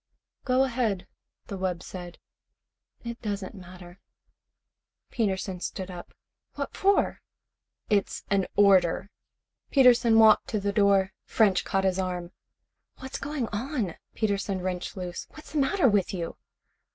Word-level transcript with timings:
"Go 0.45 0.63
ahead," 0.63 1.05
the 1.45 1.59
wub 1.59 1.83
said. 1.83 2.17
"It 3.03 3.21
doesn't 3.21 3.53
matter." 3.53 3.99
Peterson 5.11 5.59
stood 5.59 5.91
up. 5.91 6.15
"What 6.55 6.75
for?" 6.75 7.21
"It's 7.87 8.23
an 8.31 8.47
order." 8.55 9.11
Peterson 9.69 10.17
walked 10.17 10.47
to 10.47 10.59
the 10.59 10.73
door. 10.73 11.13
French 11.23 11.63
caught 11.63 11.83
his 11.83 11.99
arm. 11.99 12.31
"What's 12.97 13.19
going 13.19 13.47
on?" 13.49 13.93
Peterson 14.15 14.61
wrenched 14.61 14.97
loose. 14.97 15.27
"What's 15.33 15.51
the 15.51 15.59
matter 15.59 15.87
with 15.87 16.15
you?" 16.15 16.35